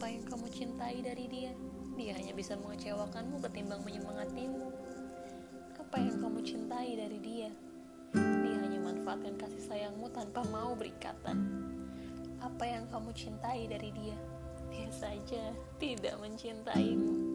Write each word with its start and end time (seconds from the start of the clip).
apa 0.00 0.08
yang 0.08 0.24
kamu 0.24 0.48
cintai 0.48 1.04
dari 1.04 1.28
dia? 1.28 1.52
Dia 1.92 2.16
hanya 2.16 2.32
bisa 2.32 2.56
mengecewakanmu 2.56 3.36
ketimbang 3.44 3.84
menyemangatimu. 3.84 4.72
Apa 5.76 6.00
yang 6.00 6.16
kamu 6.24 6.40
cintai 6.40 6.96
dari 6.96 7.20
dia? 7.20 7.52
Dia 8.16 8.56
hanya 8.64 8.80
manfaatkan 8.80 9.36
kasih 9.36 9.60
sayangmu 9.68 10.08
tanpa 10.16 10.40
mau 10.48 10.72
berikatan. 10.72 11.36
Apa 12.40 12.64
yang 12.64 12.88
kamu 12.88 13.12
cintai 13.12 13.68
dari 13.68 13.92
dia? 13.92 14.16
Dia 14.72 14.88
saja 14.88 15.52
tidak 15.76 16.16
mencintaimu. 16.24 17.29